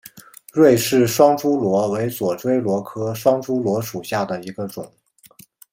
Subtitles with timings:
[0.55, 4.91] 芮氏双珠螺为左锥螺科双珠螺属下的一个种。